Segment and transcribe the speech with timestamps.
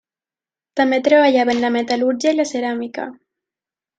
[0.79, 3.09] També treballaven la metal·lúrgia i la ceràmica.